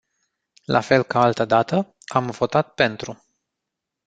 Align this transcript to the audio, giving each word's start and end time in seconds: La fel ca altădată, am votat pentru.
La 0.65 0.81
fel 0.81 1.03
ca 1.05 1.21
altădată, 1.21 1.95
am 2.05 2.29
votat 2.29 2.73
pentru. 2.73 3.23